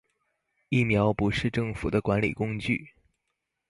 [0.69, 2.95] 疫苗不是政府的管理工具